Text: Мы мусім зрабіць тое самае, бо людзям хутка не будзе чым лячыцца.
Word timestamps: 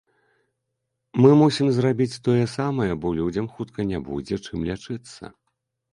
Мы 1.25 1.29
мусім 1.41 1.67
зрабіць 1.75 2.21
тое 2.27 2.45
самае, 2.55 2.89
бо 3.03 3.07
людзям 3.19 3.53
хутка 3.59 3.81
не 3.93 3.99
будзе 4.11 4.35
чым 4.45 4.59
лячыцца. 4.71 5.33